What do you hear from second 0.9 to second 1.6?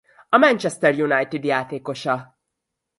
United